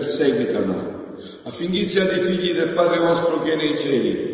[0.00, 1.14] perseguitano,
[1.44, 4.28] affinché siate figli del Padre vostro che è nei cieli.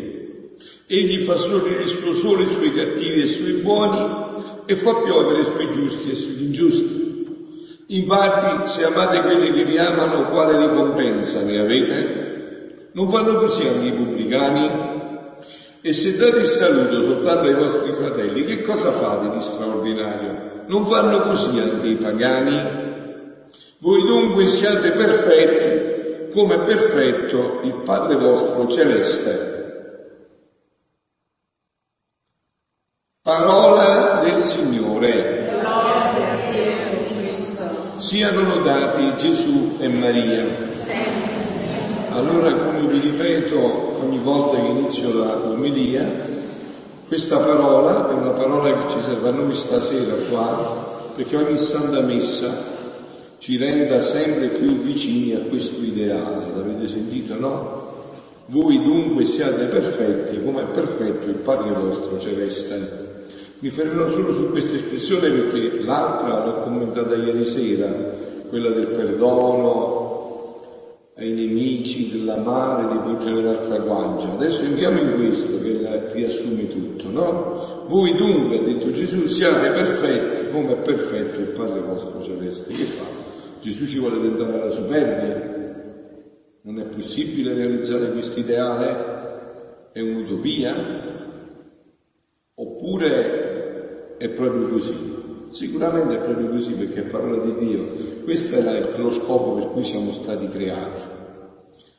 [0.87, 4.25] Egli fa sorgere il suo sole sui cattivi e sui buoni
[4.65, 7.05] e fa piovere sui giusti e sugli ingiusti.
[7.87, 12.89] Infatti, se amate quelli che vi amano, quale ricompensa ne avete?
[12.93, 14.85] Non fanno così anche i pubblicani?
[15.81, 20.63] E se date il saluto soltanto ai vostri fratelli, che cosa fate di straordinario?
[20.67, 22.86] Non fanno così anche i pagani?
[23.79, 29.55] Voi dunque siate perfetti come è perfetto il Padre vostro celeste.
[33.21, 35.45] Parola del Signore.
[37.97, 40.45] Siano lodati Gesù e Maria.
[42.09, 46.03] Allora, come vi ripeto ogni volta che inizio l'omelia,
[47.07, 51.99] questa parola è una parola che ci serve a noi stasera qua, perché ogni santa
[52.01, 52.76] messa
[53.39, 56.51] ci renda sempre più vicini a questo ideale.
[56.55, 57.85] L'avete sentito, no?
[58.47, 63.05] Voi dunque siate perfetti come è perfetto il Padre vostro celeste.
[63.59, 67.91] Mi fermerò solo su questa espressione perché l'altra l'ho commentata ieri sera,
[68.47, 69.96] quella del perdono,
[71.17, 74.31] ai nemici dell'amare, di volgere l'altra guancia.
[74.33, 77.85] Adesso entriamo in questo che riassume tutto, no?
[77.87, 82.71] Voi dunque, ha detto Gesù, siate perfetti come è perfetto il Padre vostro celeste.
[82.71, 83.05] Che fa?
[83.61, 85.55] Gesù ci vuole tentare alla superbia?
[86.61, 89.15] Non è possibile realizzare questo ideale?
[89.93, 90.75] È un'utopia?
[92.53, 95.16] Oppure è proprio così?
[95.51, 97.85] Sicuramente è proprio così perché è parola di Dio.
[98.23, 101.01] Questo è lo scopo per cui siamo stati creati.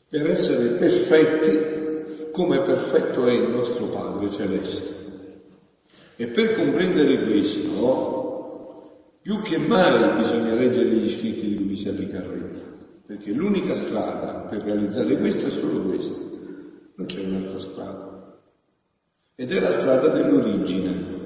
[0.08, 1.76] Per essere perfetti
[2.32, 4.96] come perfetto è il nostro Padre Celeste.
[6.16, 12.60] E per comprendere questo, più che mai bisogna leggere gli scritti di Luisa Picarretta,
[13.06, 16.16] perché l'unica strada per realizzare questo è solo questa,
[16.94, 18.38] non c'è un'altra strada.
[19.34, 21.17] Ed è la strada dell'origine,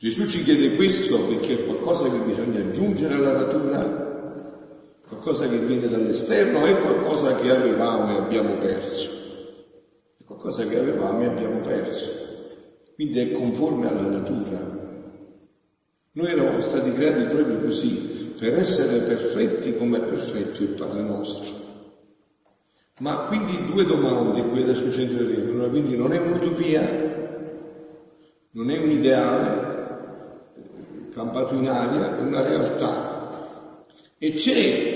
[0.00, 5.88] Gesù ci chiede questo perché è qualcosa che bisogna aggiungere alla natura, qualcosa che viene
[5.88, 9.10] dall'esterno, è qualcosa che avevamo e abbiamo perso.
[10.16, 12.08] È qualcosa che avevamo e abbiamo perso.
[12.94, 14.78] Quindi è conforme alla natura.
[16.12, 21.54] Noi eravamo stati creati proprio così, per essere perfetti come è perfetto il Padre nostro.
[23.00, 25.68] Ma quindi due domande qui adesso centreremo.
[25.68, 26.88] Quindi non è un'utopia,
[28.52, 29.69] non è un ideale,
[31.10, 33.84] campato in aria, è una realtà.
[34.18, 34.94] E c'è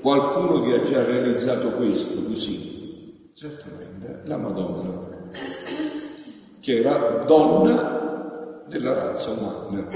[0.00, 3.30] qualcuno che ha già realizzato questo così?
[3.34, 5.30] Certamente, la Madonna,
[6.60, 9.88] che era donna della razza umana.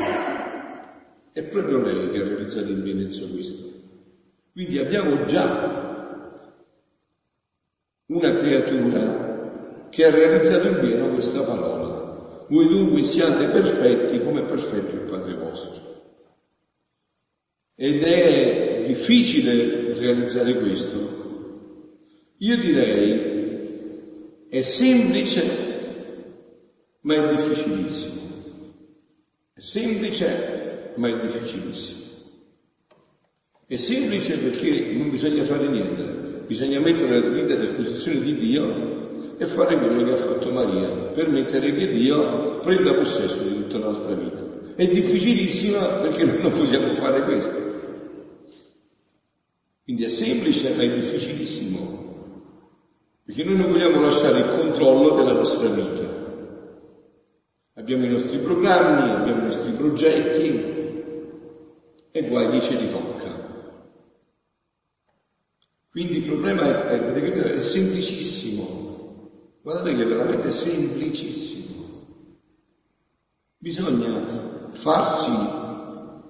[1.33, 3.69] È proprio lei che ha realizzato in pienezza questo.
[4.53, 5.75] Quindi abbiamo già
[8.07, 11.96] una creatura che ha realizzato in pieno questa parola
[12.49, 15.95] voi dunque siate perfetti come è perfetto il Padre vostro.
[17.75, 21.15] Ed è difficile realizzare questo.
[22.39, 23.35] Io direi
[24.49, 25.43] è semplice,
[27.01, 28.21] ma è difficilissimo.
[29.53, 32.05] È semplice, ma è difficilissimo.
[33.67, 39.37] È semplice perché non bisogna fare niente, bisogna mettere la vita a disposizione di Dio
[39.37, 43.87] e fare quello che ha fatto Maria, permettere che Dio prenda possesso di tutta la
[43.87, 44.75] nostra vita.
[44.77, 47.65] È difficilissima perché noi non vogliamo fare questo.
[49.83, 52.45] Quindi è semplice ma è difficilissimo,
[53.25, 56.05] perché noi non vogliamo lasciare il controllo della nostra vita.
[57.75, 60.75] Abbiamo i nostri programmi, abbiamo i nostri progetti
[62.11, 63.15] e guai ce li tocca.
[65.91, 68.86] Quindi il problema è, è, è semplicissimo,
[69.67, 71.87] Guardate che è veramente semplicissimo.
[73.59, 75.33] Bisogna farsi,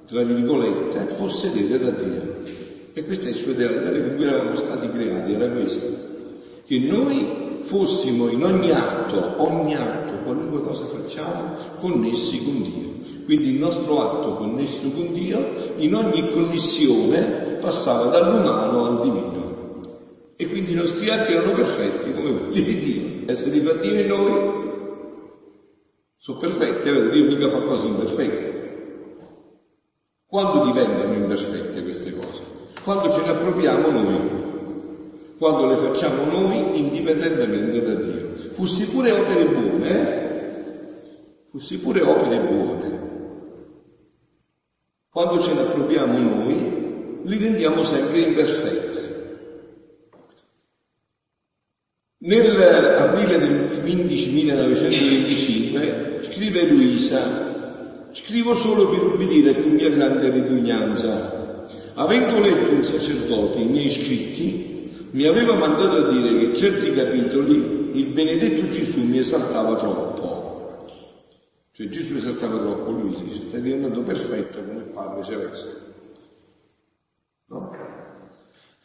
[0.07, 2.35] tra virgolette, possedere da Dio.
[2.95, 5.87] E questo è il suo ideale con cui eravamo stati creati, era questo.
[6.65, 13.25] Che noi fossimo in ogni atto, ogni atto, qualunque cosa facciamo, connessi con Dio.
[13.27, 19.35] Quindi il nostro atto connesso con Dio, in ogni connessione, passava dall'umano al divino.
[20.37, 24.65] E quindi i nostri atti erano perfetti come quelli di Dio essere fatti in noi
[26.17, 27.11] sono perfetti, eh?
[27.11, 28.55] Dio mica fa cose imperfette.
[30.27, 32.57] Quando diventano imperfette queste cose?
[32.87, 34.31] quando ce ne appropriamo noi,
[35.39, 38.53] quando le facciamo noi indipendentemente da Dio.
[38.53, 41.49] Fossi pure opere buone, eh?
[41.51, 43.01] fossi pure opere buone.
[45.11, 48.95] Quando ce ne appropriamo noi, li rendiamo sempre imperfette.
[53.07, 61.69] Nell'aprile del 15 1925 scrive Luisa, scrivo solo per ubbidire con mia grande ripugnanza.
[61.95, 67.93] Avendo letto un sacerdote i miei scritti, mi aveva mandato a dire che certi capitoli
[67.95, 70.85] il benedetto Gesù mi esaltava troppo.
[71.71, 75.95] Cioè Gesù esaltava troppo, lui dice, sta diventando perfetto come il Padre Celeste.
[77.47, 77.71] No?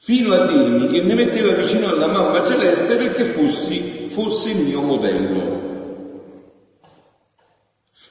[0.03, 4.81] Fino a dirmi che mi metteva vicino alla mamma celeste perché fossi, fosse il mio
[4.81, 5.59] modello.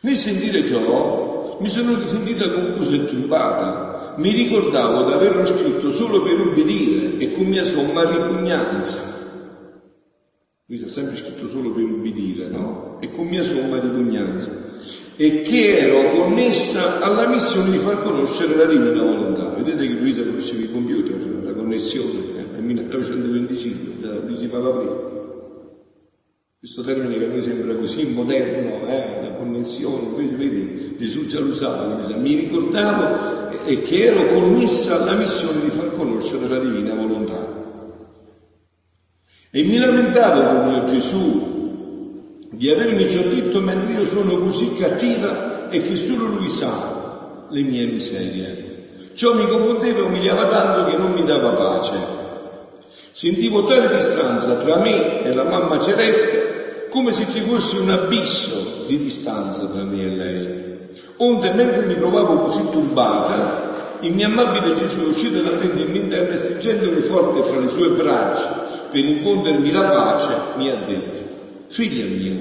[0.03, 4.15] Nel sentire ciò mi sono sentita confusa e turbata.
[4.19, 9.20] Mi ricordavo di averlo scritto solo per ubbidire e con mia somma ripugnanza.
[10.71, 12.99] Lui si è sempre scritto solo per ubbidire, no?
[13.01, 14.53] E con mia somma ripugnanza.
[15.17, 19.49] E che ero connessa alla missione di far conoscere la divina volontà.
[19.49, 24.97] Vedete che Luisa conosceva i computer, la connessione, eh, nel 1925, di si parla prima.
[26.61, 31.41] Questo termine che a noi sembra così moderno, eh, la connessione, invece vedi, Gesù già
[31.41, 36.95] lo usava, mi ricordavo e che ero connessa alla missione di far conoscere la divina
[36.95, 37.60] volontà.
[39.53, 45.69] E mi lamentavo con mio Gesù di avermi già detto mentre io sono così cattiva
[45.71, 49.11] e che solo lui sa le mie miserie.
[49.15, 51.97] Ciò mi confondeva e umiliava tanto che non mi dava pace.
[53.11, 58.85] Sentivo tale distanza tra me e la mamma celeste come se ci fosse un abisso
[58.87, 60.69] di distanza tra me e lei.
[61.17, 65.95] Onde, mentre mi trovavo così turbata, il mio amabile Gesù è uscito dal dentro in
[65.95, 71.23] interno e stringendomi forte fra le sue braccia per infondermi la pace, mi ha detto,
[71.69, 72.41] figlia mia,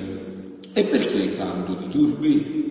[0.73, 2.67] e perché tanto ti turbi?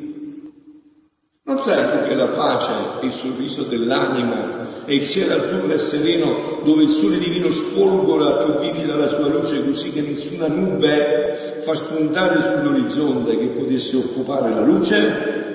[1.44, 2.70] Non sai che la pace
[3.00, 8.36] è il sorriso dell'anima e il cielo azzurro e sereno dove il sole divino spolvola
[8.36, 14.52] più vivida la sua luce così che nessuna nube fa spuntare sull'orizzonte che potesse occupare
[14.52, 15.47] la luce?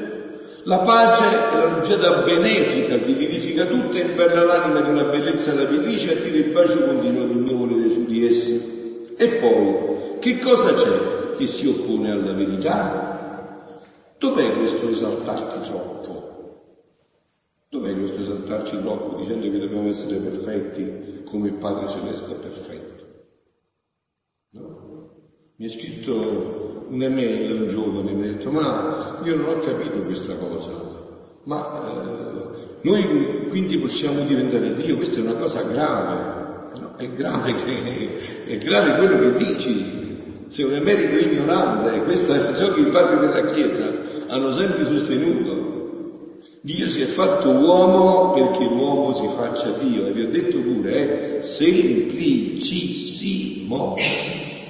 [0.66, 5.54] La pace è la rugiada benefica che vivifica tutto e imperla l'anima di una bellezza
[5.54, 8.54] rapitrice e attira il bacio continuo mio volere su di essa.
[9.18, 14.16] E poi, che cosa c'è che si oppone alla verità?
[14.18, 16.62] Dov'è questo esaltarti troppo?
[17.70, 23.04] Dov'è questo esaltarci troppo dicendo che dobbiamo essere perfetti come il Padre Celeste è perfetto?
[24.52, 25.10] No?
[25.58, 26.63] Mi ha scritto
[26.94, 30.70] un'email un giovane mi ha detto ma io non ho capito questa cosa,
[31.44, 31.92] ma eh,
[32.82, 36.96] noi quindi possiamo diventare Dio, questa è una cosa grave, no?
[36.98, 40.02] è grave che è grave quello che dici,
[40.48, 43.86] sei un emerito ignorante, questo è ciò che i padri della Chiesa
[44.28, 45.72] hanno sempre sostenuto.
[46.62, 50.06] Dio si è fatto uomo perché l'uomo si faccia Dio.
[50.08, 53.98] E vi ho detto pure, eh, semplicissimo,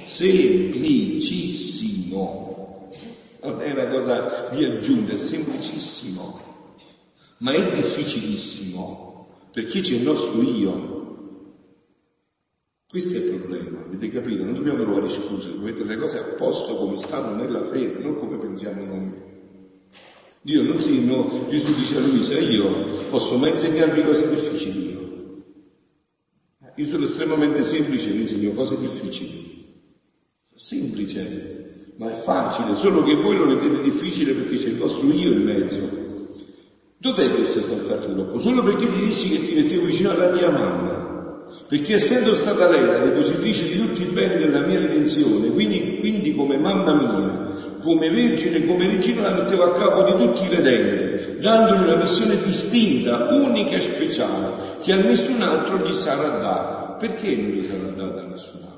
[0.02, 1.93] semplicissimo.
[2.10, 6.40] Non è una cosa di aggiunta, è semplicissimo,
[7.38, 10.92] ma è difficilissimo, perché c'è il nostro io.
[12.88, 14.44] Questo è il problema, avete capito?
[14.44, 18.18] Non dobbiamo trovare scuse, dobbiamo mettere le cose a posto come stanno nella fede, non
[18.18, 19.12] come pensiamo noi.
[20.42, 25.42] Dio non si, no, Gesù dice a Luisa, io posso mai insegnarvi cose difficili io.
[26.76, 29.72] Io sono estremamente semplice, vi insegno cose difficili.
[30.54, 31.63] Semplice,
[31.96, 35.42] ma è facile, solo che voi lo rendete difficile perché c'è il vostro io in
[35.42, 36.02] mezzo.
[36.98, 38.38] Dov'è questo esaltarti troppo?
[38.38, 40.94] Solo perché ti dissi che ti mettevo vicino alla mia mamma.
[41.68, 46.34] Perché essendo stata lei la depositrice di tutti i beni della mia redenzione, quindi, quindi
[46.34, 51.40] come mamma mia, come vergine, come regina la mettevo a capo di tutti i redenti,
[51.40, 56.96] dandogli una missione distinta, unica e speciale, che a nessun altro gli sarà data.
[56.98, 58.73] Perché non gli sarà data a nessun altro?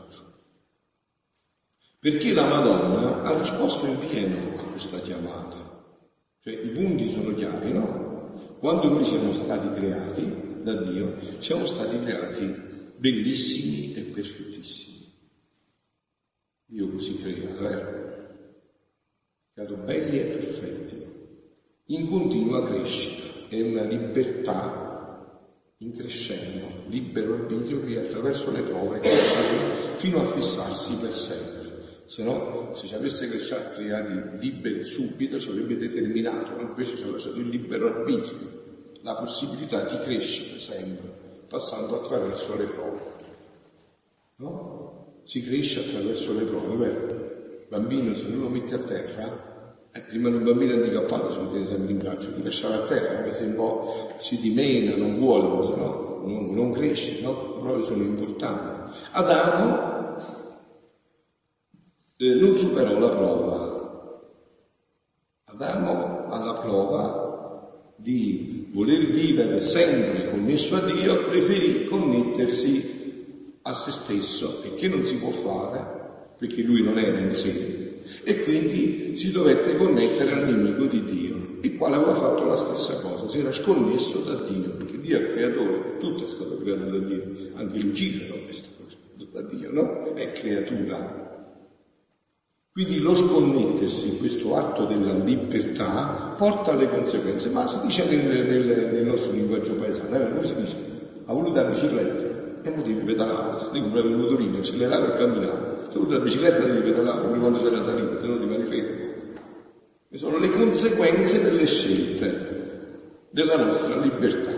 [2.07, 5.57] Perché la Madonna ha risposto in pieno a questa chiamata.
[6.41, 8.31] Cioè i punti sono chiari, no?
[8.61, 12.45] Quando noi siamo stati creati da Dio, siamo stati creati
[12.95, 15.13] bellissimi e perfettissimi.
[16.67, 18.15] Dio così crea, vero?
[19.53, 21.05] creato belli e perfetti,
[21.87, 24.85] in continua crescita, è una libertà
[25.79, 31.56] in crescendo, libero arbitrio che attraverso le prove cresce fino a fissarsi per sempre.
[32.07, 37.11] Se no, se ci avesse creati liberi subito ci avrebbe determinato, ma invece ci ha
[37.11, 38.65] lasciato il libero arbitrio,
[39.03, 43.01] la possibilità di crescere sempre, passando attraverso le prove.
[44.37, 45.21] No?
[45.25, 47.15] Si cresce attraverso le prove, vero?
[47.15, 51.39] Il bambino se non lo metti a terra, eh, prima di un bambino handicappato si
[51.39, 54.97] lo tiene sempre in braccio, ti lasciare a terra, anche se un po' si dimena,
[54.97, 57.55] non vuole, se no non, non cresce, no?
[57.55, 58.99] Le prove sono importanti.
[59.13, 59.96] Adamo
[62.19, 63.65] non superò la prova.
[65.45, 74.63] Adamo alla prova di voler vivere sempre connesso a Dio, preferì connettersi a se stesso,
[74.63, 79.31] e che non si può fare, perché lui non era in sé, e quindi si
[79.33, 83.53] dovette connettere al nemico di Dio, il quale aveva fatto la stessa cosa, si era
[83.53, 87.23] sconnesso da Dio, perché Dio è creatore, tutto è stato creato da Dio,
[87.55, 90.15] anche Lucifero è stato creato da Dio, no?
[90.15, 91.26] È creatura.
[92.77, 98.93] Quindi lo sconnettersi, questo atto della libertà, porta alle conseguenze, ma si dice nel, nel,
[98.93, 100.77] nel nostro linguaggio paesano, eh, come si dice?
[101.25, 105.17] Ha voluto la bicicletta, e mo devi pedalare, se devi comprare il motorino, accelerare e
[105.17, 105.87] camminare.
[105.89, 109.05] Se vuoi la bicicletta devi pedalare, come quando c'è la salita, se no rimani fermo.
[110.11, 114.53] E sono le conseguenze delle scelte, della nostra libertà.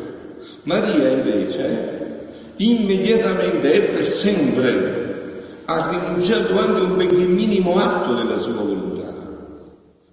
[0.64, 2.24] Maria invece,
[2.56, 4.97] immediatamente e per sempre,
[5.70, 9.12] ha rinunciato anche a un benché minimo atto della sua volontà,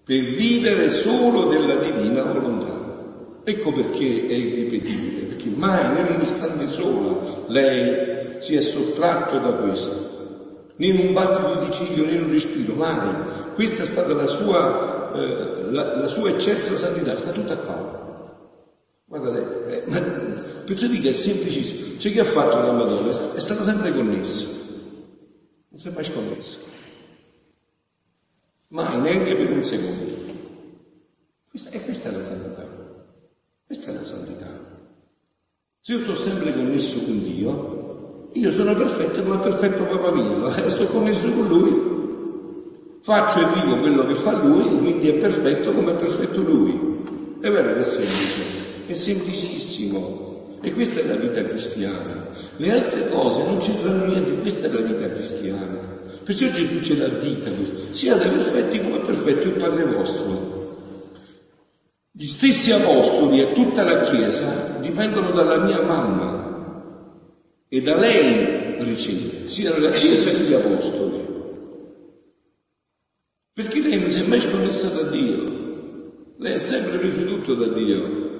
[0.03, 2.73] per vivere solo della divina volontà.
[3.45, 9.51] Ecco perché è irripetibile, perché mai, né un istante sola, lei si è sottratto da
[9.53, 13.53] questo, né in un battito di ciglio, né in un respiro, mai.
[13.53, 17.93] Questa è stata la sua, eh, la, la sua eccelsa santità, sta tutta qua.
[19.05, 20.01] Guardate, eh, ma
[20.65, 21.95] perciò dico è semplicissimo.
[21.97, 24.54] C'è chi ha fatto la Madonna, è stata sempre connessa,
[25.75, 26.59] non si è mai sconnessa.
[28.69, 30.05] Mai, neanche per un secondo.
[31.49, 32.65] Questa, e questa è la santità.
[33.65, 34.79] Questa è la santità.
[35.81, 40.69] Se io sto sempre connesso con Dio, io sono perfetto come perfetto papà mio, e
[40.69, 41.93] sto connesso con Lui.
[43.01, 47.37] Faccio e vivo quello che fa Lui, quindi è perfetto come è perfetto Lui.
[47.41, 50.34] È vero che è semplice, è semplicissimo.
[50.61, 52.27] E questa è la vita cristiana.
[52.57, 55.93] Le altre cose non c'entrano niente, questa è la vita cristiana.
[56.23, 57.51] Perciò Gesù ce l'ha dita.
[57.91, 60.55] Siate perfetti come è perfetto il Padre vostro.
[62.11, 66.35] Gli stessi apostoli e tutta la Chiesa dipendono dalla mia mamma
[67.67, 71.25] e da lei riceve, sia la Chiesa che gli apostoli.
[73.53, 75.43] Perché lei non si è mai sconnessa da Dio,
[76.37, 78.34] lei ha sempre preso tutto da Dio.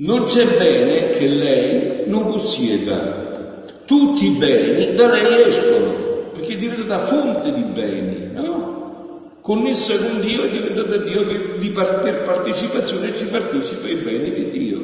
[0.00, 3.64] Non c'è bene che lei non possieda.
[3.84, 9.38] Tutti i beni da lei escono, perché diventa fonte di beni, no?
[9.40, 14.50] connessa con Dio è diventata Dio che di, per partecipazione ci partecipa ai beni di
[14.50, 14.78] Dio.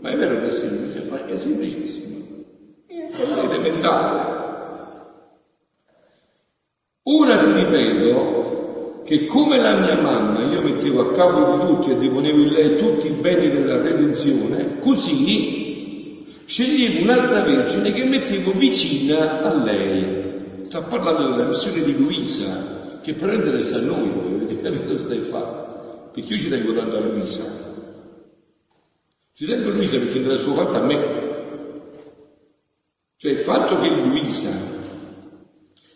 [0.00, 2.16] Ma è vero che è semplice, ma è semplicissimo.
[2.86, 4.44] È elementare.
[7.02, 8.55] Ora ti ripeto
[9.06, 12.76] che come la mia mamma io mettevo a capo di tutti e deponevo in lei
[12.76, 20.64] tutti i beni della redenzione, così sceglievo un'altra vergine che mettevo vicina a lei.
[20.64, 25.20] Sta parlando della missione di Luisa, che però interessa a noi, avete capito cosa stai
[25.20, 26.10] fare?
[26.12, 27.44] Perché io ci tengo tanto a Luisa.
[29.34, 31.14] Ci tengo a Luisa perché nella sua fatta a me.
[33.18, 34.75] Cioè il fatto che Luisa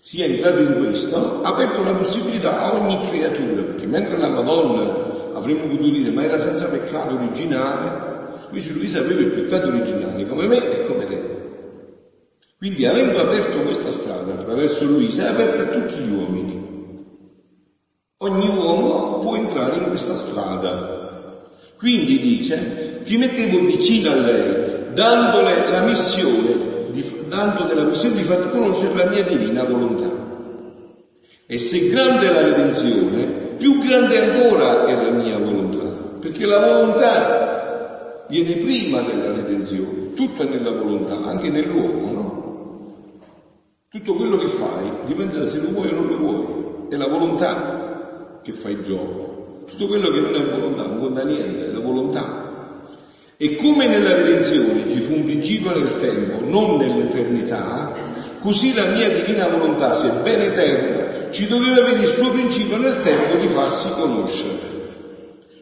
[0.01, 5.09] sia entrato in questo ha aperto la possibilità a ogni creatura, perché mentre la Madonna
[5.35, 8.09] avremmo potuto dire ma era senza peccato originale,
[8.49, 11.39] invece Luisa aveva il peccato originale come me e come lei.
[12.57, 16.69] Quindi avendo aperto questa strada attraverso Luisa è aperta a tutti gli uomini.
[18.19, 20.99] Ogni uomo può entrare in questa strada.
[21.79, 28.23] Quindi dice, ti mettevo vicino a lei, dandole la missione, di, dandole la missione di
[28.23, 30.09] farti conoscere la mia divina volontà.
[31.47, 36.59] E se grande è la redenzione, più grande ancora è la mia volontà, perché la
[36.59, 42.39] volontà viene prima della redenzione, tutto è nella volontà, anche nell'uomo, no?
[43.89, 47.09] Tutto quello che fai dipende da se lo vuoi o non lo vuoi, è la
[47.09, 49.65] volontà che fa il gioco.
[49.67, 52.40] Tutto quello che non è volontà non conta niente, è la volontà.
[53.43, 57.91] E come nella redenzione ci fu un principio nel tempo, non nell'eternità,
[58.39, 63.39] così la mia divina volontà, sebbene eterna, ci doveva avere il suo principio nel tempo
[63.39, 64.59] di farsi conoscere.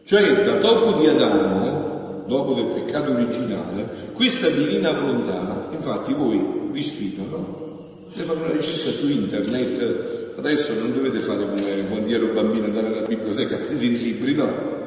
[0.03, 6.83] Cioè, da dopo di Adamo, dopo del peccato originale, questa divina volontà, infatti voi vi
[6.83, 8.03] sfido, no?
[8.07, 12.87] Potete fare una ricerca su internet, adesso non dovete fare come quando ero bambino andare
[12.87, 14.78] alla biblioteca a prendere i libri, no?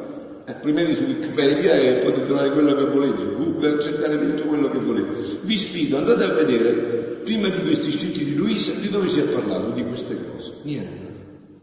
[0.61, 5.39] Premete su Wikipedia e potete trovare quello che volete, Google cercate tutto quello che volete.
[5.43, 9.25] Vi sfido, andate a vedere, prima di questi scritti di Luisa, di dove si è
[9.25, 10.59] parlato di queste cose.
[10.63, 11.11] Niente.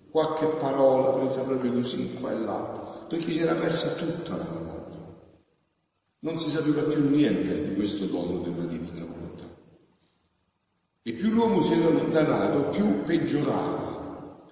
[0.10, 4.68] Qualche parola presa proprio così, qua e là, perché si era persa tutta la memoria.
[6.20, 9.46] Non si sapeva più niente di questo dono della divina volontà.
[11.04, 13.89] E più l'uomo si era allontanato, più peggiorava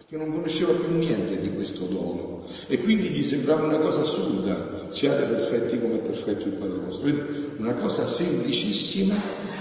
[0.07, 4.85] che non conosceva più niente di questo dono e quindi gli sembrava una cosa assurda,
[4.87, 7.09] siate perfetti come è perfetto il Padre vostro.
[7.57, 9.15] Una cosa semplicissima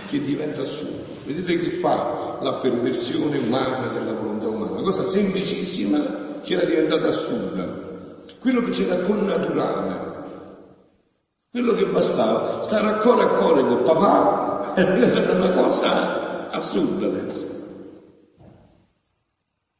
[0.08, 1.02] che diventa assurda.
[1.24, 7.08] Vedete che fa la perversione umana della volontà umana, una cosa semplicissima che era diventata
[7.08, 7.84] assurda.
[8.38, 10.04] Quello che c'era connaturale,
[11.50, 17.55] quello che bastava, stare a cuore a cuore con papà, era una cosa assurda adesso.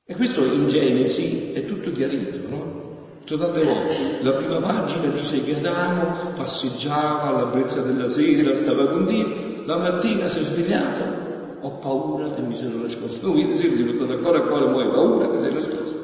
[0.09, 2.85] E questo in Genesi è tutto chiarito, no?
[3.25, 9.05] Tante volte la prima pagina dice che Adamo passeggiava alla brezza della sera, stava con
[9.07, 13.33] Dio, la mattina si è svegliato, ho paura e mi sono nascosto.
[13.33, 15.99] Tu sera si è portato ancora a cuore, muoio paura e sei nascosto.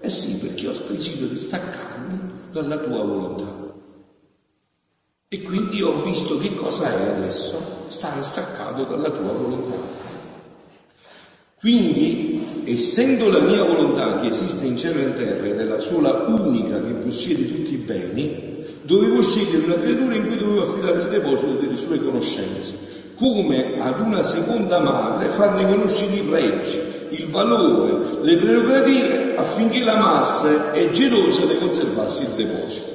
[0.00, 2.18] Eh sì, perché ho deciso di staccarmi
[2.52, 3.74] dalla tua volontà.
[5.28, 10.11] E quindi ho visto che cosa è adesso stare staccato dalla tua volontà.
[11.62, 15.78] Quindi, essendo la mia volontà che esiste in cielo e in terra ed è la
[15.78, 21.02] sola unica che possiede tutti i beni, dovevo scegliere una creatura in cui dovevo affidare
[21.02, 22.74] il deposito delle sue conoscenze,
[23.14, 29.98] come ad una seconda madre farne conoscere i pregi, il valore, le prerogative affinché la
[29.98, 32.90] massa è gelosa di conservarsi il deposito.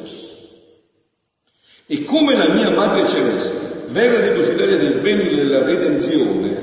[1.86, 6.57] E come la mia madre celeste, vera depositaria del bene della redenzione,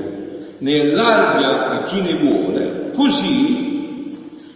[0.59, 3.73] ne allarga a chi ne vuole, così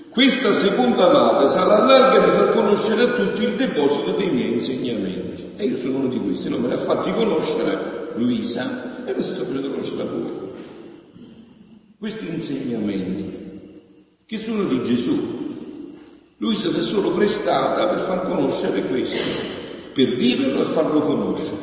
[0.09, 5.51] questa seconda madre sarà larga di far conoscere a tutti il deposito dei miei insegnamenti.
[5.55, 9.35] E io sono uno di questi, non me ne ha fatti conoscere Luisa e adesso
[9.35, 10.31] saprete conoscere voi.
[11.97, 13.37] Questi insegnamenti,
[14.25, 15.37] che sono di Gesù.
[16.37, 19.17] Luisa si è solo prestata per far conoscere questo,
[19.93, 21.57] per viverlo e farlo conoscere.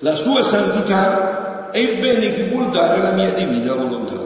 [0.00, 1.35] La sua santità
[1.76, 4.24] è il bene che vuol dare la mia divina volontà.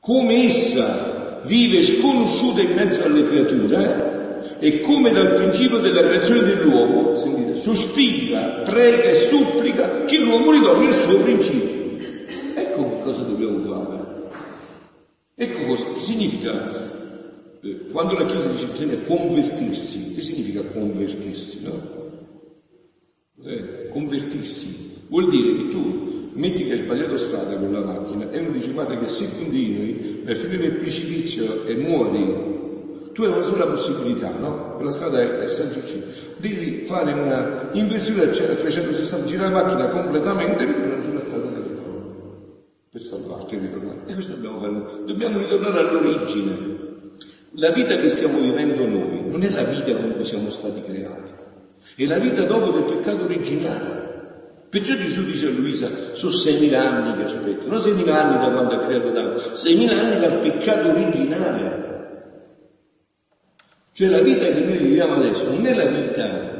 [0.00, 7.14] Come essa vive sconosciuta in mezzo alle creature e come dal principio della creazione dell'uomo,
[7.14, 11.96] sentite, sospira, prega e supplica che l'uomo ritorni al suo principio.
[12.56, 14.30] Ecco cosa dobbiamo fare.
[15.36, 16.90] Ecco cosa significa
[17.62, 21.62] eh, quando la Chiesa dice bisogna convertirsi, che significa convertirsi?
[21.62, 21.96] No?
[23.44, 28.38] Eh, convertirsi Vuol dire che tu metti che hai sbagliato strada con la macchina e
[28.38, 32.56] uno dice guarda che se continui vai a finire il precipizio e muori,
[33.12, 34.74] tu hai una sola possibilità, no?
[34.76, 36.06] Quella strada è, è senza uscita.
[36.36, 41.62] Devi fare una inversione a 360, girare la macchina completamente e ritornare sulla strada del
[41.62, 42.58] ritorno
[42.90, 43.98] per salvarti e ritornare.
[44.06, 45.04] E questo dobbiamo fare.
[45.04, 46.76] Dobbiamo ritornare all'origine.
[47.52, 51.32] La vita che stiamo vivendo noi non è la vita con cui siamo stati creati,
[51.96, 54.07] è la vita dopo del peccato originale.
[54.68, 58.74] Perciò Gesù dice a Luisa, sono 6.000 anni che aspetto, non 6.000 anni da quando
[58.74, 61.86] ha creato Adamo, 6.000 anni dal peccato originale.
[63.92, 66.56] Cioè la vita che noi viviamo adesso non è la vita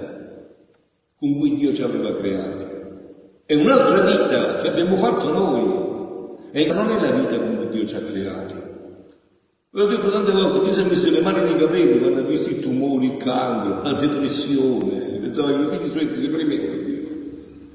[1.19, 2.65] con cui Dio ci aveva creati,
[3.45, 7.87] è un'altra vita che abbiamo fatto noi e non è la vita con cui Dio
[7.87, 8.55] ci ha creati.
[9.71, 12.25] Ve l'ho detto tante volte, Dio si è messo le mani nei capelli quando ha
[12.25, 16.88] visto i tumori, il cancro, la depressione, pensava che i figli suoi si deprimevano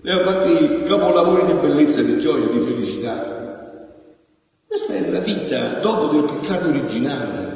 [0.06, 3.88] e ha fatto capolavori di bellezza, di gioia, di felicità.
[4.68, 7.52] Questa è la vita dopo del peccato originale.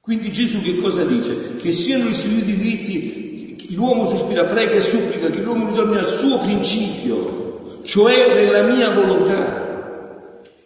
[0.00, 1.56] Quindi Gesù che cosa dice?
[1.56, 6.38] Che siano istituiti i diritti, l'uomo sospira, prega e supplica che l'uomo ritorni al suo
[6.38, 10.62] principio, cioè nella mia volontà,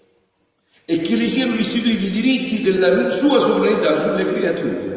[0.85, 4.90] e che gli siano istituiti i diritti della sua sovranità sulle creature.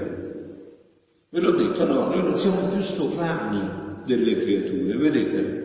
[1.29, 5.63] Ve l'ho detto, no, noi non siamo più sovrani delle creature, vedete?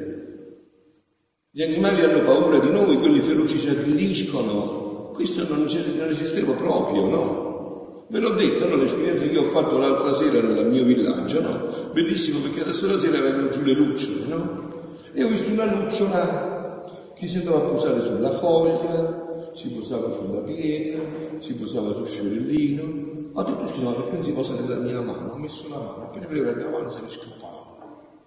[1.52, 7.06] Gli animali hanno paura di noi, quelli feroci ci aggrediscono, questo non, non esisteva proprio,
[7.08, 8.06] no?
[8.08, 8.76] Ve l'ho detto, no?
[8.76, 11.90] L'esperienza che ho fatto l'altra sera nel mio villaggio, no?
[11.92, 14.68] Bellissimo perché adesso la sera vengono giù le lucciole, no?
[15.12, 20.40] E ho visto una lucciola che si andava a posare sulla foglia, si posava sulla
[20.42, 21.00] pietra,
[21.40, 23.08] si posava sul fiorellino.
[23.32, 25.32] Ho detto scusa, ma perché non si posa nella mia mano?
[25.32, 27.49] Ho messo la mano, appena vedevo la mia mano se ne scappava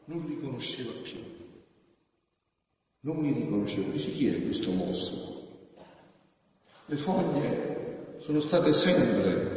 [0.06, 1.20] non riconosceva più.
[3.02, 3.92] Non mi riconoscevo.
[3.92, 5.42] Dice chi è questo mostro?
[6.86, 9.52] Le foglie sono state sempre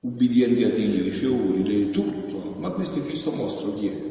[0.00, 4.08] ubbidienti a Dio, i fiori, le, tutto, ma questo Cristo mostro chi è?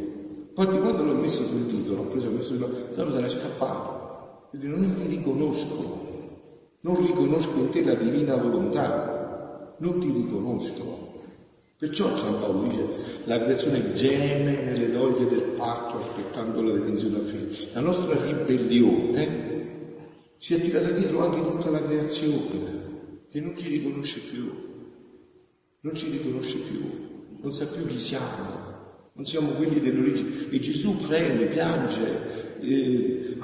[0.50, 4.48] Infatti quando l'ho messo sul dito, l'ho preso questo dito, allora se n'è scappato.
[4.50, 6.38] Quindi non ti riconosco,
[6.82, 11.09] non riconosco in te la divina volontà, non ti riconosco.
[11.80, 12.86] Perciò San Paolo dice,
[13.24, 17.48] la creazione geme nelle doglie del parto aspettando la redenzione a fine.
[17.72, 19.48] La nostra ribellione
[20.36, 24.52] si è tirata dietro anche tutta la creazione, che non ci riconosce più,
[25.80, 26.82] non ci riconosce più,
[27.42, 30.50] non sa più chi siamo, non siamo quelli dell'origine.
[30.50, 33.38] E Gesù preme, piange, eh,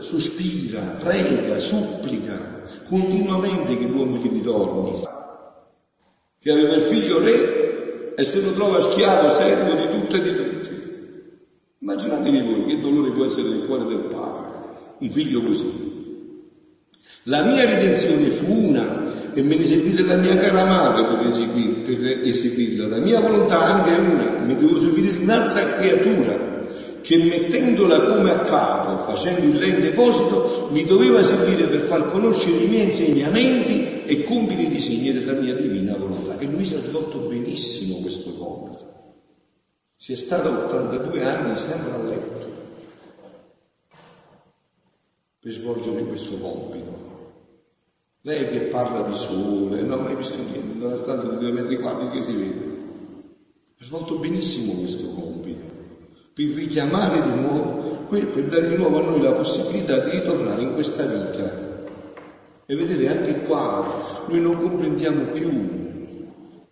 [0.00, 5.13] sospira, prega, supplica continuamente che l'uomo gli ritorni.
[6.44, 10.34] Che aveva il figlio re e se lo trova schiavo, servo di tutto e di
[10.34, 10.70] tutti.
[11.78, 14.48] Immaginatevi voi che dolore può essere nel cuore del padre,
[14.98, 15.72] un figlio così.
[17.22, 21.80] La mia redenzione fu una e me ne servite la mia cara madre per, eseguir,
[21.80, 22.88] per eseguirla.
[22.88, 26.52] La mia volontà anche è una, mi devo servire di un'altra creatura
[27.00, 32.64] che mettendola come a capo, facendo il lei deposito, mi doveva servire per far conoscere
[32.64, 35.83] i miei insegnamenti e compiere i disegni della mia divina
[36.44, 36.52] volontà.
[36.52, 38.92] E lui si è svolto benissimo questo compito.
[39.96, 42.52] Si è stato 82 anni sempre a letto
[45.40, 47.12] per svolgere questo compito.
[48.22, 51.52] Lei che parla di sole, non ha mai visto niente, da una stanza di due
[51.52, 52.72] metri quadri che si vede.
[53.78, 55.64] Ha svolto benissimo questo compito,
[56.32, 60.72] per richiamare di nuovo, per dare di nuovo a noi la possibilità di ritornare in
[60.72, 61.62] questa vita.
[62.64, 65.83] E vedete anche qua, noi non comprendiamo più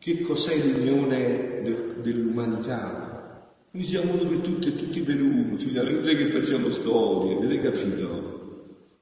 [0.02, 3.46] che cos'è l'unione de, dell'umanità.
[3.70, 8.30] Noi siamo uno tutti e tutti per uno, finalmente che facciamo storie, avete capito?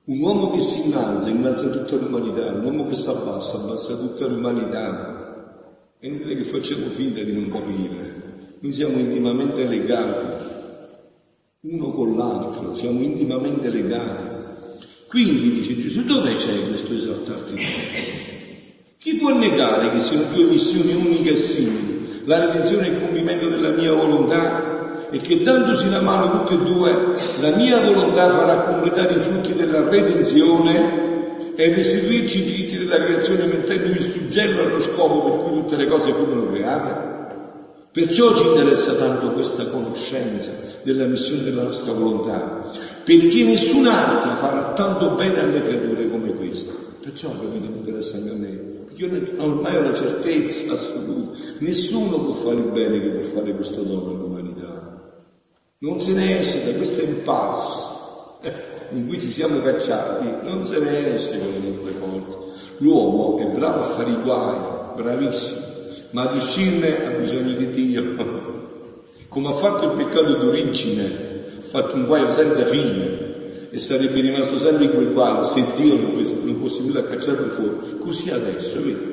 [0.04, 4.26] Un uomo che si innalza, innalza tutta l'umanità, un uomo che si abbassa, abbassa tutta
[4.26, 5.96] l'umanità.
[5.98, 8.58] E non è che facciamo finta di non capire.
[8.60, 10.48] Noi siamo intimamente legati,
[11.60, 14.28] uno con l'altro, siamo intimamente legati.
[15.08, 18.28] Quindi dice Gesù, dove c'è questo esaltarti?
[19.00, 22.20] Chi può negare che siano due missioni uniche e simili?
[22.26, 26.66] La redenzione e il compimento della mia volontà e che dandosi la mano tutte e
[26.66, 33.02] due, la mia volontà farà completare i frutti della redenzione e restituirci i diritti della
[33.02, 37.08] creazione mettendo il suggello allo scopo per cui tutte le cose furono create.
[37.92, 40.50] Perciò ci interessa tanto questa conoscenza
[40.82, 42.70] della missione della nostra volontà,
[43.02, 46.70] perché nessun'altra farà tanto bene alle creature come questa.
[47.00, 52.34] Perciò capito mi interessa anche a me, io ormai ho la certezza assoluta, nessuno può
[52.34, 55.14] fare il bene che può fare questo dono all'umanità.
[55.78, 57.98] Non se ne esce da questa impasse
[58.92, 62.38] in cui ci siamo cacciati, non se ne esce con le nostre forze.
[62.78, 64.58] L'uomo è bravo a fare i guai,
[64.96, 65.60] bravissimo,
[66.10, 68.14] ma ad uscirne ha bisogno di Dio.
[69.28, 71.04] Come ha fatto il peccato d'origine,
[71.58, 73.19] ha fatto un guaio senza fine
[73.70, 76.24] e sarebbe rimasto sempre in quel guaio se Dio non
[76.60, 77.98] fosse, venuto a cacciarlo fuori.
[77.98, 79.08] Così adesso, vedi?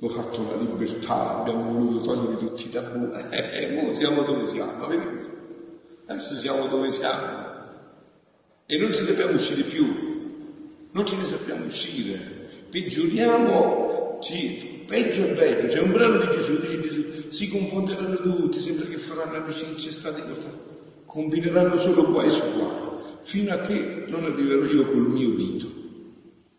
[0.00, 4.86] Ho fatto la libertà, abbiamo voluto togliere tutti i tabù, e ora siamo dove siamo,
[4.86, 5.36] vedi questo?
[6.06, 7.56] Adesso siamo dove siamo
[8.70, 9.86] e non ci dobbiamo uscire più,
[10.92, 12.20] non ce ne sappiamo uscire,
[12.70, 15.66] peggioriamo, ci, peggio e peggio.
[15.68, 20.22] C'è un brano di Gesù, dice Gesù, si confonderanno tutti, sembra che faranno amicizia, state
[21.06, 25.66] combineranno solo qua e su qua, fino a che non arriverò io col mio dito.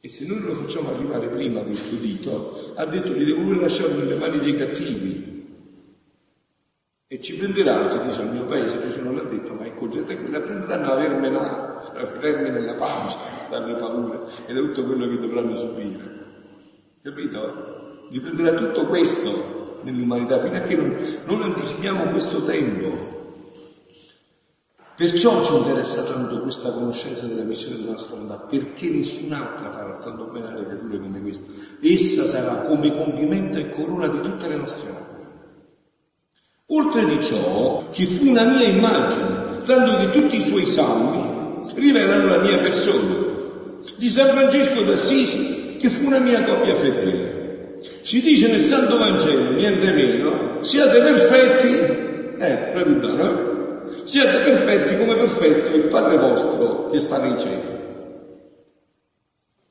[0.02, 3.94] E se noi lo facciamo arrivare prima questo dito, ha detto li devo pure lasciare
[3.94, 5.30] nelle mani dei cattivi,
[7.12, 10.16] e ci prenderanno, si dice al mio paese, Gesù non l'ha detto, ma ecco gente
[10.16, 13.18] che la prenderanno a vermela, a vermi nella pancia,
[13.50, 16.18] darle paura ed è tutto quello che dovranno subire.
[17.02, 18.06] Capito?
[18.12, 20.96] Gli prenderà tutto questo nell'umanità fino a che non,
[21.26, 23.19] non anticipiamo questo tempo.
[25.00, 30.26] Perciò ci interessa tanto questa conoscenza della missione della nostra volontà, perché nessun'altra farà tanto
[30.26, 31.50] bene alle creature come questa.
[31.80, 35.28] Essa sarà come compimento e corona di tutte le nostre opere.
[36.66, 42.26] Oltre di ciò, che fu una mia immagine, tanto che tutti i suoi salmi rivelano
[42.26, 43.16] la mia persona.
[43.96, 47.80] Di San Francesco d'Assisi, che fu una mia coppia fedele.
[48.02, 53.49] Si dice nel Santo Vangelo, niente meno, siate perfetti, eh, proprio no?
[54.10, 57.78] Siate perfetti come perfetto il Padre vostro che sta nei cieli.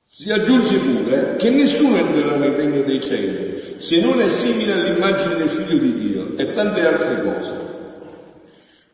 [0.07, 5.35] Si aggiunge pure che nessuno entrerà nel regno dei cieli se non è simile all'immagine
[5.35, 7.53] del figlio di Dio e tante altre cose.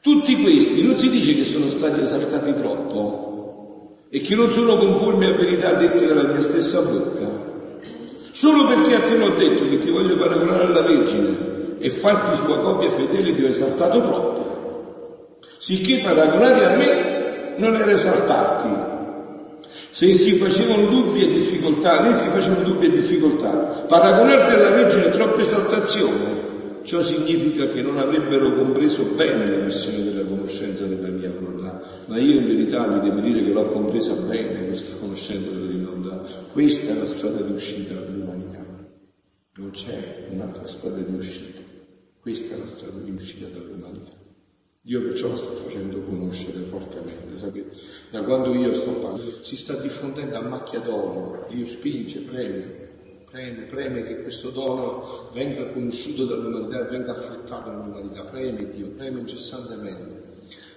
[0.00, 5.26] Tutti questi non si dice che sono stati esaltati troppo e che non sono conformi
[5.26, 7.28] a verità dette dalla mia stessa bocca.
[8.32, 12.60] Solo perché a te l'ho detto che ti voglio paragonare alla Vergine e farti sua
[12.60, 14.43] copia fedele ti ho esaltato troppo.
[15.64, 22.28] Sicché paragonati a me non era esaltarti, se si facevano dubbi e difficoltà, né si
[22.28, 23.48] facevano dubbi e difficoltà,
[23.88, 26.82] paragonarti alla Vergine è troppa esaltazione.
[26.82, 32.18] Ciò significa che non avrebbero compreso bene la missione della conoscenza della mia volontà, ma
[32.18, 36.30] io in verità vi devo dire che l'ho compresa bene questa conoscenza della mia volontà.
[36.52, 38.62] Questa è la strada di uscita dall'umanità.
[39.54, 41.60] Non c'è un'altra strada di uscita.
[42.20, 44.23] Questa è la strada di uscita dall'umanità.
[44.86, 47.70] Dio perciò la sta facendo conoscere fortemente, sapete?
[48.10, 52.90] Da quando io sto parlando, si sta diffondendo a macchia d'oro, Dio spinge, preme,
[53.24, 60.32] preme, preme che questo dono venga conosciuto dall'umanità venga affrettato dall'umanità, preme Dio, preme incessantemente.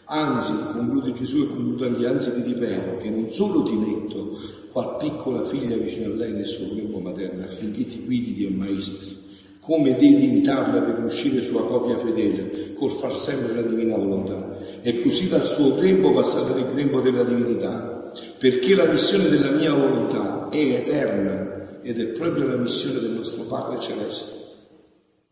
[0.05, 4.39] Anzi, conclude Gesù e conclude anche, anzi ti ripeto che non solo ti metto
[4.71, 9.17] qual piccola figlia vicino a lei nel suo grembo materno affinché ti guidi Dio maestri,
[9.59, 14.57] come devi imitarla per uscire sua copia fedele, col far sempre la divina volontà.
[14.81, 19.73] E così dal suo grembo passate nel grembo della divinità, perché la missione della mia
[19.73, 24.45] volontà è eterna ed è proprio la missione del nostro Padre Celeste.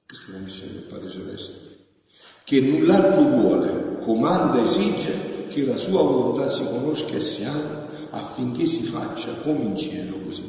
[0.05, 1.53] Questa è la missione del Padre Celeste,
[2.43, 8.65] che null'altro vuole, comanda, esige che la sua volontà si conosca e si ama affinché
[8.65, 10.43] si faccia come in cielo così.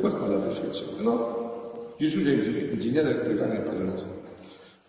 [0.00, 1.94] Questa è la perfezione, no?
[1.96, 4.25] Gesù ci ha insegnato a pregare il Padre nostro.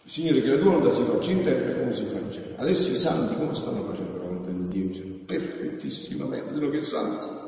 [0.08, 2.56] Signore, che la tua volontà si faccia in terra come si fa in cielo.
[2.56, 4.94] Adesso i santi come stanno facendo la volontà di Dio?
[4.94, 7.46] Cioè, perfettissimamente, se no che santi sono.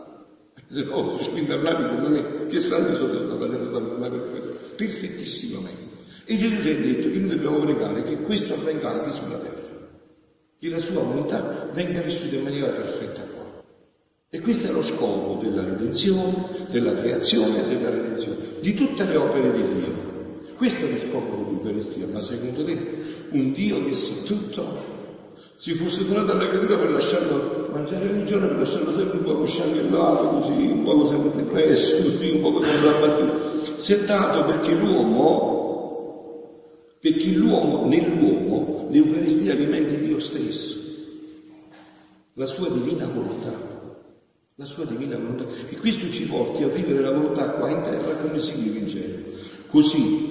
[0.67, 4.75] Se no, si spintarnati come me, che santi sono che stanno facendo questa volontà perfetta?
[4.75, 5.97] Perfettissimamente.
[6.25, 9.87] E Gesù ci ha detto che noi dobbiamo pregare che questo avvenga anche sulla terra,
[10.59, 13.63] che la sua volontà venga vissuta in maniera perfetta qua.
[14.29, 19.15] E questo è lo scopo della redenzione, della creazione e della redenzione, di tutte le
[19.15, 20.08] opere di Dio.
[20.59, 22.77] Questo è lo scopo dell'Eucaristia, ma secondo te
[23.29, 24.97] un Dio che sa tutto
[25.55, 29.45] si fosse donato alla creatura per lasciarlo mangiare ogni giorno, per lasciarlo sempre un po'
[29.45, 33.77] scianchellato, così, un po' sempre depresso, così, un po' sempre abbattuto.
[33.77, 36.17] Si è dato perché l'uomo,
[36.99, 40.77] perché l'uomo, nell'uomo, l'Eucaristia alimenta Dio stesso,
[42.33, 43.77] la sua divina volontà
[44.59, 45.45] la sua divina volontà.
[45.69, 48.87] E questo ci porti a vivere la volontà qua in terra come si vive in
[48.89, 49.15] cielo.
[49.69, 50.28] Così,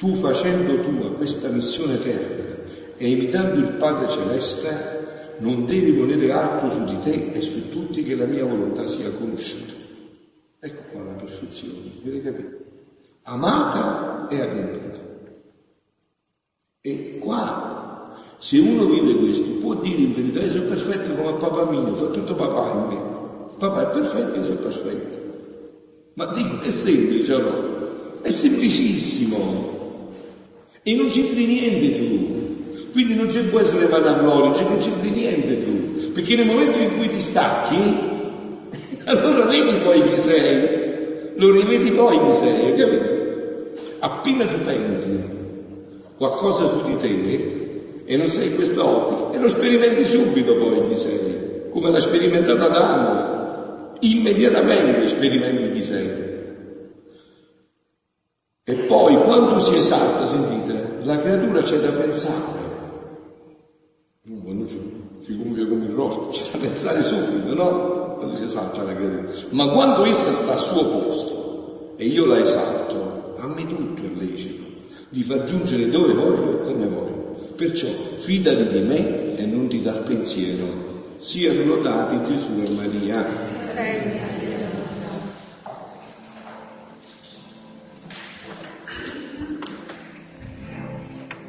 [0.00, 2.56] tu facendo tua questa missione terra
[2.96, 8.02] e imitando il Padre Celeste, non devi volere altro su di te e su tutti
[8.02, 9.74] che la mia volontà sia conosciuta.
[10.58, 12.56] Ecco qua la perfezione, avete capito?
[13.24, 14.98] Amata e adempiuta.
[16.80, 21.70] E qua, se uno vive questo, può dire in verità, io sono perfetto come papà
[21.70, 23.18] mio, fa tutto papà in me.
[23.58, 25.18] Papà è perfetto, io sono perfetto.
[26.14, 28.22] Ma dico, è semplice no?
[28.22, 29.79] È semplicissimo.
[30.82, 32.90] E non c'entri niente tu.
[32.92, 36.10] Quindi non ci può essere vanagloria, non c'entri niente tu.
[36.12, 37.76] Perché nel momento in cui ti stacchi,
[39.04, 40.78] allora vedi poi chi sei.
[41.36, 43.18] Lo rivedi poi chi sei, capito?
[44.00, 45.38] Appena tu pensi
[46.16, 50.96] qualcosa su di te e non sei in quest'ottica, e lo sperimenti subito poi chi
[50.96, 56.29] sei, come l'ha sperimentato Adamo immediatamente sperimenti chi sei.
[58.64, 62.68] E poi quando si esalta, sentite, la creatura c'è da pensare.
[64.42, 64.68] Quando
[65.20, 68.14] si gonfia come il rospo, c'è da pensare subito, no?
[68.18, 69.32] Quando si esalta la creatura.
[69.50, 74.08] Ma quando essa sta al suo posto e io la esalto, a me tutto è
[74.08, 74.62] lecito,
[75.08, 77.54] di far giungere dove voglio e come voglio.
[77.56, 80.88] Perciò fidati di me e non ti dar pensiero
[81.20, 83.26] siano lodati Gesù e Maria.
[83.56, 84.69] Sempre.